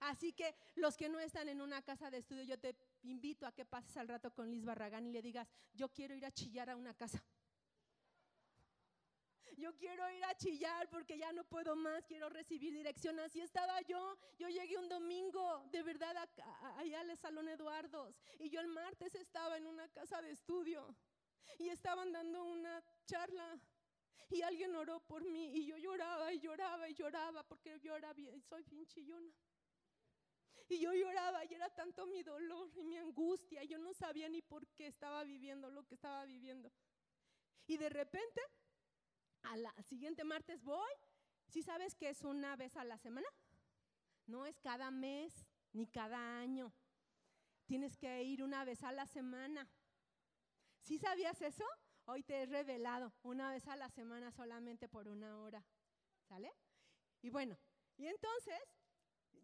[0.00, 3.52] Así que los que no están en una casa de estudio, yo te invito a
[3.52, 6.70] que pases al rato con Liz Barragán y le digas, yo quiero ir a chillar
[6.70, 7.22] a una casa
[9.56, 13.18] yo quiero ir a chillar porque ya no puedo más, quiero recibir dirección.
[13.20, 14.16] Así estaba yo.
[14.38, 16.16] Yo llegué un domingo, de verdad,
[16.76, 18.14] allá al Salón Eduardos.
[18.38, 20.96] Y yo el martes estaba en una casa de estudio
[21.58, 23.60] y estaban dando una charla.
[24.30, 28.12] Y alguien oró por mí y yo lloraba y lloraba y lloraba porque yo era
[28.12, 29.32] bien, soy bien chillona.
[30.68, 33.64] Y yo lloraba y era tanto mi dolor y mi angustia.
[33.64, 36.70] Yo no sabía ni por qué estaba viviendo lo que estaba viviendo.
[37.66, 38.40] Y de repente
[39.42, 40.92] al siguiente martes voy.
[41.48, 43.26] ¿Sí sabes que es una vez a la semana?
[44.26, 46.72] No es cada mes ni cada año.
[47.66, 49.68] Tienes que ir una vez a la semana.
[50.82, 51.64] ¿Sí sabías eso?
[52.06, 55.64] Hoy te he revelado una vez a la semana solamente por una hora.
[56.28, 56.52] ¿Sale?
[57.22, 57.58] Y bueno,
[57.96, 58.58] y entonces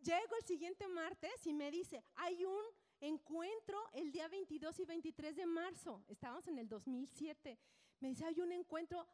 [0.02, 2.64] llego el siguiente martes y me dice, hay un
[3.00, 6.04] encuentro el día 22 y 23 de marzo.
[6.08, 7.58] Estábamos en el 2007.
[8.00, 9.06] Me dice, hay un encuentro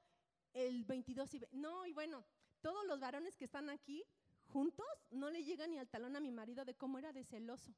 [0.54, 1.42] el 22 y...
[1.52, 2.24] No, y bueno,
[2.60, 4.04] todos los varones que están aquí
[4.46, 7.74] juntos no le llega ni al talón a mi marido de cómo era de celoso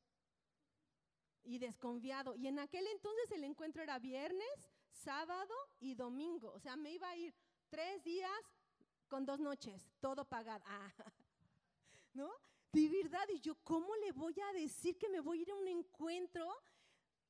[1.44, 2.34] y desconfiado.
[2.34, 6.52] Y en aquel entonces el encuentro era viernes, sábado y domingo.
[6.52, 7.34] O sea, me iba a ir
[7.68, 8.30] tres días
[9.08, 10.64] con dos noches, todo pagado.
[10.66, 10.92] Ah,
[12.14, 12.30] ¿No?
[12.72, 15.56] De verdad, y yo, ¿cómo le voy a decir que me voy a ir a
[15.56, 16.52] un encuentro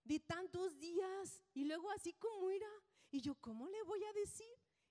[0.03, 1.43] de tantos días?
[1.53, 2.71] Y luego así como era.
[3.11, 4.47] Y yo, ¿cómo le voy a decir?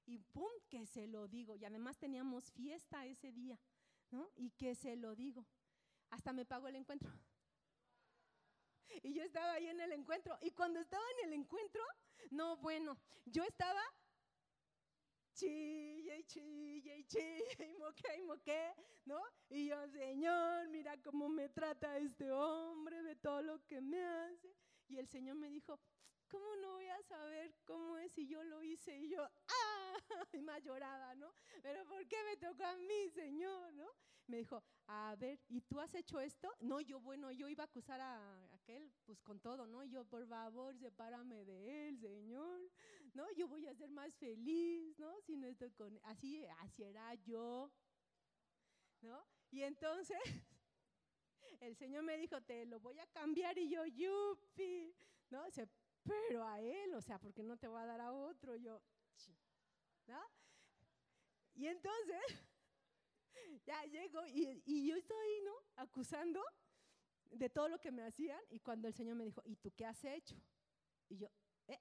[0.05, 1.55] Y pum, que se lo digo.
[1.55, 3.59] Y además teníamos fiesta ese día,
[4.11, 4.29] ¿no?
[4.35, 5.45] Y que se lo digo.
[6.09, 7.11] Hasta me pagó el encuentro.
[9.01, 10.37] Y yo estaba ahí en el encuentro.
[10.41, 11.81] Y cuando estaba en el encuentro,
[12.29, 13.81] no, bueno, yo estaba
[15.33, 18.73] chille y chille y chille y moqué y moqué,
[19.05, 19.19] ¿no?
[19.49, 24.55] Y yo, Señor, mira cómo me trata este hombre, ve todo lo que me hace.
[24.87, 25.79] Y el Señor me dijo,
[26.33, 28.97] ¿cómo no voy a saber cómo es si yo lo hice?
[28.97, 29.93] Y yo, ¡ah!
[30.33, 31.31] Y más lloraba, ¿no?
[31.61, 33.87] Pero ¿por qué me tocó a mí, Señor, no?
[34.25, 36.49] Me dijo, a ver, ¿y tú has hecho esto?
[36.61, 39.83] No, yo, bueno, yo iba a acusar a aquel, pues con todo, ¿no?
[39.83, 42.61] Yo, por favor, sepárame de él, Señor,
[43.13, 43.31] ¿no?
[43.33, 45.21] Yo voy a ser más feliz, ¿no?
[45.21, 47.71] Si no estoy con, así, así era yo,
[49.01, 49.23] ¿no?
[49.51, 50.17] Y entonces,
[51.59, 54.95] el Señor me dijo, te lo voy a cambiar y yo, yupi,
[55.29, 55.51] ¿no?
[55.51, 55.67] Se
[56.03, 58.81] pero a él, o sea, porque no te voy a dar a otro, yo,
[60.07, 60.21] ¿no?
[61.55, 62.21] Y entonces,
[63.65, 65.53] ya llego y, y, yo estoy, ¿no?
[65.75, 66.43] Acusando
[67.31, 69.85] de todo lo que me hacían y cuando el Señor me dijo, ¿y tú qué
[69.85, 70.35] has hecho?
[71.09, 71.29] Y yo,
[71.67, 71.79] ¿eh?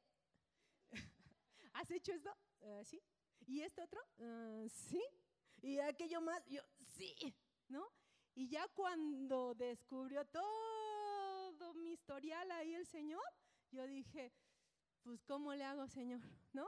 [1.72, 2.34] ¿Has hecho esto?
[2.60, 3.02] Uh, sí.
[3.46, 4.00] ¿Y esto otro?
[4.18, 5.02] Uh, sí.
[5.62, 6.62] Y aquello más, yo,
[6.96, 7.14] sí,
[7.68, 7.86] ¿no?
[8.34, 13.22] Y ya cuando descubrió todo mi historial ahí el Señor,
[13.72, 14.32] yo dije,
[15.02, 16.20] pues ¿cómo le hago, Señor?
[16.52, 16.66] ¿No?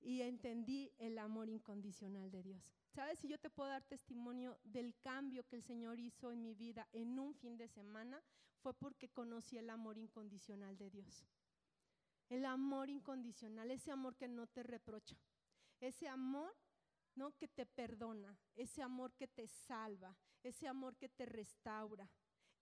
[0.00, 2.74] Y entendí el amor incondicional de Dios.
[2.94, 3.18] ¿Sabes?
[3.18, 6.88] Si yo te puedo dar testimonio del cambio que el Señor hizo en mi vida
[6.92, 8.22] en un fin de semana,
[8.60, 11.26] fue porque conocí el amor incondicional de Dios.
[12.28, 15.16] El amor incondicional, ese amor que no te reprocha,
[15.80, 16.54] ese amor
[17.14, 17.36] ¿no?
[17.36, 22.10] que te perdona, ese amor que te salva, ese amor que te restaura.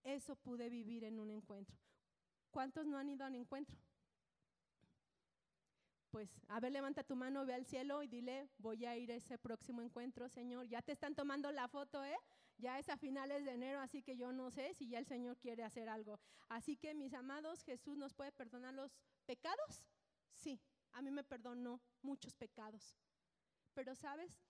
[0.03, 1.77] Eso pude vivir en un encuentro.
[2.51, 3.77] ¿Cuántos no han ido a un encuentro?
[6.11, 9.17] Pues, a ver, levanta tu mano, ve al cielo y dile, voy a ir a
[9.17, 10.67] ese próximo encuentro, Señor.
[10.67, 12.17] Ya te están tomando la foto, ¿eh?
[12.57, 15.37] Ya es a finales de enero, así que yo no sé si ya el Señor
[15.37, 16.19] quiere hacer algo.
[16.49, 19.85] Así que, mis amados, Jesús nos puede perdonar los pecados.
[20.33, 20.59] Sí,
[20.93, 22.97] a mí me perdonó muchos pecados.
[23.75, 24.41] Pero, ¿sabes?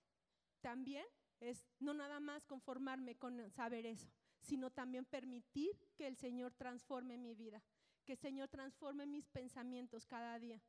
[0.61, 1.05] También
[1.41, 4.09] es no nada más conformarme con saber eso,
[4.41, 7.61] sino también permitir que el Señor transforme mi vida
[8.07, 10.63] que el Señor transforme mis pensamientos cada día,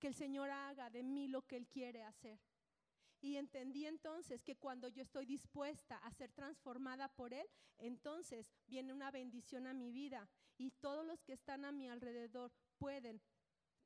[0.00, 2.40] que el Señor haga de mí lo que Él quiere hacer.
[3.20, 7.46] Y entendí entonces que cuando yo estoy dispuesta a ser transformada por Él,
[7.78, 12.52] entonces viene una bendición a mi vida y todos los que están a mi alrededor
[12.78, 13.20] pueden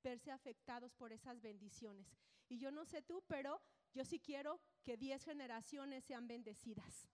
[0.03, 2.17] verse afectados por esas bendiciones.
[2.49, 3.61] Y yo no sé tú, pero
[3.93, 7.09] yo sí quiero que diez generaciones sean bendecidas.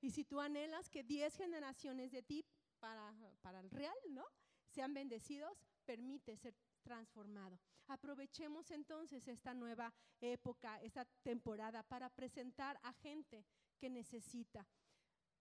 [0.00, 2.44] Y si tú anhelas que diez generaciones de ti
[2.78, 4.24] para, para el real, ¿no?
[4.76, 7.58] Sean bendecidos, permite ser transformado.
[7.88, 13.46] Aprovechemos entonces esta nueva época, esta temporada para presentar a gente
[13.78, 14.66] que necesita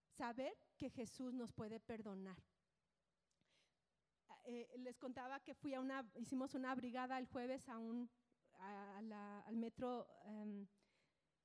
[0.08, 2.38] saber que Jesús nos puede perdonar.
[4.46, 8.10] Eh, les contaba que fui a una, hicimos una brigada el jueves a un,
[9.48, 10.66] al metro em,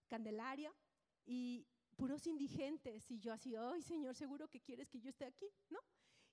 [0.06, 0.72] Candelaria
[1.24, 5.48] y puros indigentes y yo así, ay Señor, seguro que quieres que yo esté aquí,
[5.70, 5.80] ¿no?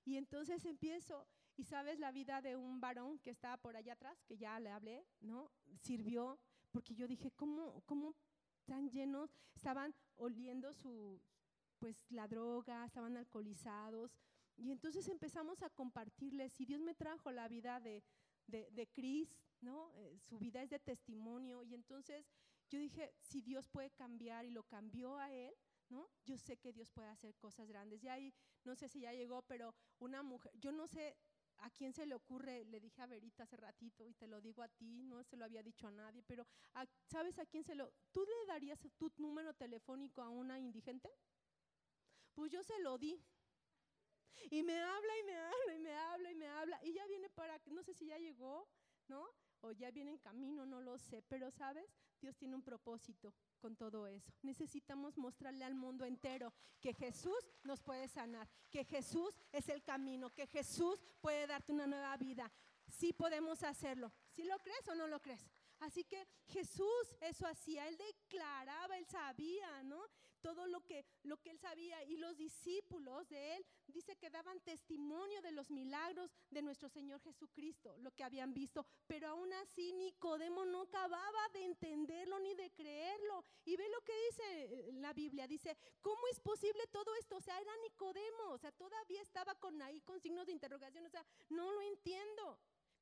[0.04, 1.26] Y entonces empiezo
[1.58, 4.70] y sabes la vida de un varón que estaba por allá atrás, que ya le
[4.70, 5.50] hablé, ¿no?
[5.82, 6.38] Sirvió,
[6.70, 8.14] porque yo dije, ¿cómo, cómo
[8.64, 9.36] tan llenos?
[9.56, 11.20] Estaban oliendo su,
[11.78, 14.16] pues la droga, estaban alcoholizados.
[14.56, 18.04] Y entonces empezamos a compartirles, y Dios me trajo la vida de,
[18.46, 19.90] de, de Cris, ¿no?
[19.96, 21.64] Eh, su vida es de testimonio.
[21.64, 22.24] Y entonces
[22.70, 25.52] yo dije, si Dios puede cambiar y lo cambió a él,
[25.88, 26.08] ¿no?
[26.24, 28.04] Yo sé que Dios puede hacer cosas grandes.
[28.04, 31.16] Y ahí, no sé si ya llegó, pero una mujer, yo no sé
[31.58, 32.64] ¿A quién se le ocurre?
[32.64, 35.44] Le dije a Verita hace ratito y te lo digo a ti, no se lo
[35.44, 36.46] había dicho a nadie, pero
[37.10, 37.92] ¿sabes a quién se lo...
[38.12, 41.10] ¿Tú le darías tu número telefónico a una indigente?
[42.34, 43.20] Pues yo se lo di.
[44.50, 46.84] Y me habla y me habla y me habla y me habla.
[46.84, 48.68] Y ya viene para, no sé si ya llegó,
[49.08, 49.28] ¿no?
[49.60, 51.22] O ya viene en camino, no lo sé.
[51.22, 51.90] Pero, ¿sabes?
[52.20, 54.32] Dios tiene un propósito con todo eso.
[54.42, 60.30] Necesitamos mostrarle al mundo entero que Jesús nos puede sanar, que Jesús es el camino,
[60.30, 62.50] que Jesús puede darte una nueva vida.
[62.88, 64.12] Sí podemos hacerlo.
[64.30, 65.44] ¿Sí lo crees o no lo crees?
[65.80, 70.02] Así que Jesús eso hacía, él declaraba, él sabía, ¿no?
[70.40, 72.02] Todo lo que, lo que él sabía.
[72.04, 77.20] Y los discípulos de él, dice que daban testimonio de los milagros de nuestro Señor
[77.20, 78.86] Jesucristo, lo que habían visto.
[79.06, 83.44] Pero aún así Nicodemo no acababa de entenderlo ni de creerlo.
[83.64, 87.36] Y ve lo que dice la Biblia, dice, ¿cómo es posible todo esto?
[87.36, 91.10] O sea, era Nicodemo, o sea, todavía estaba con ahí con signos de interrogación, o
[91.10, 92.58] sea, no lo entiendo.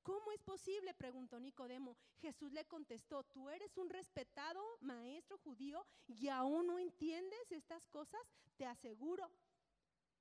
[0.07, 0.95] ¿Cómo es posible?
[0.95, 1.97] preguntó Nicodemo.
[2.21, 8.21] Jesús le contestó, tú eres un respetado maestro judío y aún no entiendes estas cosas,
[8.57, 9.29] te aseguro.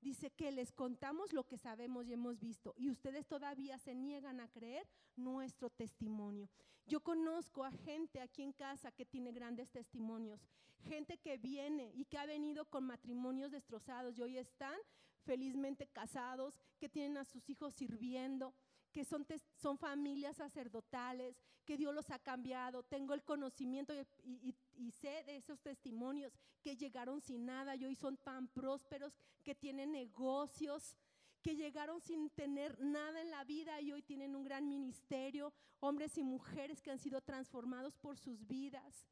[0.02, 4.40] Dice que les contamos lo que sabemos y hemos visto y ustedes todavía se niegan
[4.40, 6.50] a creer nuestro testimonio.
[6.88, 10.42] Yo conozco a gente aquí en casa que tiene grandes testimonios,
[10.80, 14.80] gente que viene y que ha venido con matrimonios destrozados y hoy están
[15.26, 18.54] felizmente casados, que tienen a sus hijos sirviendo,
[18.96, 19.28] que son,
[19.58, 21.36] son familias sacerdotales,
[21.66, 22.82] que Dios los ha cambiado.
[22.82, 23.94] Tengo el conocimiento
[24.24, 26.32] y, y, sé de esos testimonios
[26.62, 30.96] que llegaron sin nada y hoy son tan prósperos, que tienen negocios,
[31.42, 36.18] que llegaron sin tener nada en la vida y hoy tienen un gran ministerio, hombres
[36.18, 39.10] y mujeres que han sido transformados por sus vidas.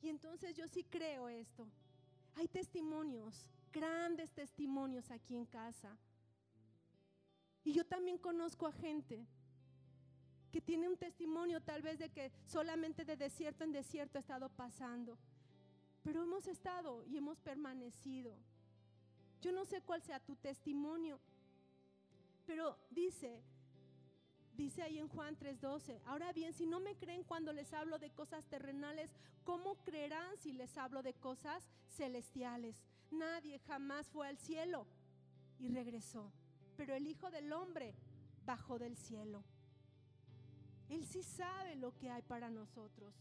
[0.00, 1.66] Y entonces yo sí creo esto.
[2.36, 5.98] Hay testimonios, grandes testimonios aquí en casa
[7.68, 9.26] y yo también conozco a gente
[10.50, 14.48] que tiene un testimonio tal vez de que solamente de desierto en desierto ha estado
[14.48, 15.18] pasando.
[16.02, 18.34] Pero hemos estado y hemos permanecido.
[19.42, 21.20] Yo no sé cuál sea tu testimonio,
[22.46, 23.42] pero dice,
[24.56, 28.08] dice ahí en Juan 3:12, ahora bien, si no me creen cuando les hablo de
[28.08, 29.14] cosas terrenales,
[29.44, 32.82] ¿cómo creerán si les hablo de cosas celestiales?
[33.10, 34.86] Nadie jamás fue al cielo
[35.58, 36.32] y regresó
[36.78, 37.92] pero el Hijo del Hombre
[38.46, 39.42] bajó del cielo.
[40.88, 43.12] Él sí sabe lo que hay para nosotros.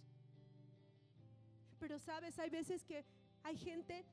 [1.80, 3.04] Pero sabes, hay veces que
[3.42, 4.06] hay gente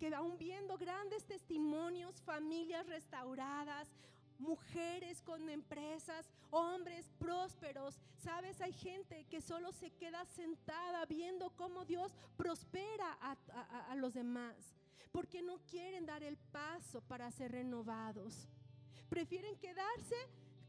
[0.00, 3.88] que aún viendo grandes testimonios, familias restauradas,
[4.38, 7.98] mujeres con empresas, hombres prósperos.
[8.18, 13.36] Sabes, hay gente que solo se queda sentada viendo cómo Dios prospera a,
[13.90, 14.54] a los demás,
[15.12, 18.48] porque no quieren dar el paso para ser renovados
[19.08, 20.16] prefieren quedarse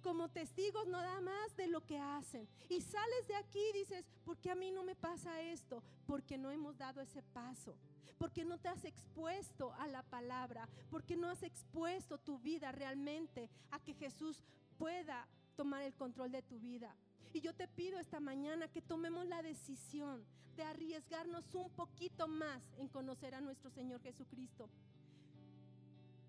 [0.02, 2.48] como testigos nada más de lo que hacen.
[2.70, 5.84] Y sales de aquí y dices, ¿por qué a mí no me pasa esto?
[6.06, 7.76] Porque no hemos dado ese paso.
[8.18, 10.68] Porque no te has expuesto a la palabra.
[10.90, 14.42] Porque no has expuesto tu vida realmente a que Jesús
[14.78, 16.96] pueda tomar el control de tu vida.
[17.34, 20.26] Y yo te pido esta mañana que tomemos la decisión
[20.56, 24.70] de arriesgarnos un poquito más en conocer a nuestro Señor Jesucristo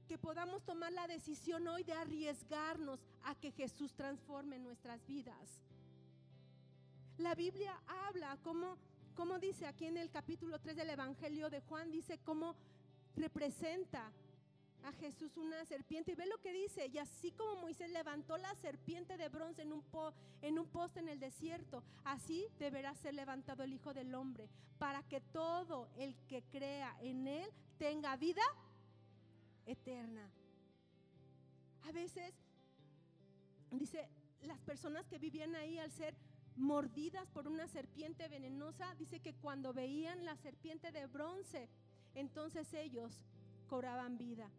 [0.08, 5.60] que podamos tomar la decisión hoy de arriesgarnos a que Jesús transforme nuestras vidas.
[7.18, 12.18] La Biblia habla como, dice aquí en el capítulo 3 del Evangelio de Juan, dice
[12.24, 12.56] cómo
[13.16, 14.10] representa
[14.84, 16.12] a Jesús una serpiente.
[16.12, 19.74] Y ve lo que dice, y así como Moisés levantó la serpiente de bronce en
[19.74, 24.14] un, po, en un poste en el desierto, así deberá ser levantado el Hijo del
[24.14, 24.48] Hombre,
[24.78, 28.42] para que todo el que crea en él tenga vida
[29.68, 30.30] eterna.
[31.84, 32.34] A veces,
[33.70, 34.08] dice,
[34.42, 36.14] las personas que vivían ahí al ser
[36.56, 41.68] mordidas por una serpiente venenosa, dice que cuando veían la serpiente de bronce,
[42.14, 43.22] entonces ellos
[43.68, 44.50] cobraban vida.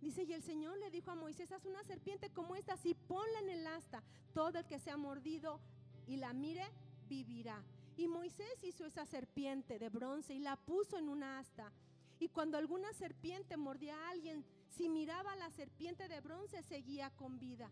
[0.00, 3.38] Dice, y el Señor le dijo a Moisés, haz una serpiente como esta, así ponla
[3.40, 4.02] en el asta.
[4.34, 5.60] Todo el que sea mordido
[6.06, 6.64] y la mire,
[7.08, 7.62] vivirá.
[7.96, 11.72] Y Moisés hizo esa serpiente de bronce y la puso en una asta.
[12.18, 17.10] Y cuando alguna serpiente mordía a alguien, si miraba a la serpiente de bronce, seguía
[17.10, 17.70] con vida.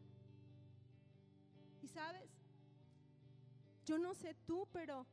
[1.82, 2.28] Y sabes,
[3.84, 5.06] yo no sé tú, pero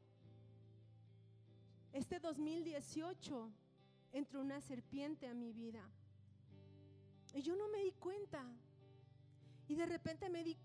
[1.93, 3.51] este 2018
[4.11, 5.83] entró una serpiente a mi vida.
[7.33, 8.43] Y yo no me di cuenta.
[9.67, 10.57] Y de repente me di,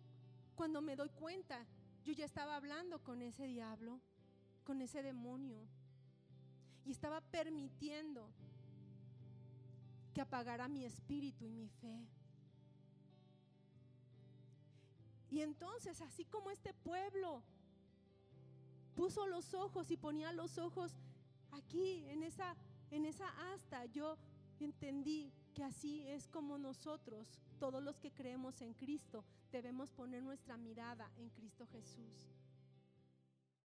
[0.55, 1.67] cuando me doy cuenta,
[2.05, 4.01] yo ya estaba hablando con ese diablo,
[4.65, 5.59] con ese demonio.
[6.85, 8.31] Y estaba permitiendo
[10.15, 12.07] que apagara mi espíritu y mi fe.
[15.31, 17.43] Y entonces, así como este pueblo
[18.95, 20.93] puso los ojos y ponía los ojos
[21.51, 22.57] aquí en esa
[22.95, 24.17] en esa asta, yo
[24.61, 30.57] entendí que así es como nosotros, todos los que creemos en Cristo, debemos poner nuestra
[30.57, 32.29] mirada en Cristo Jesús.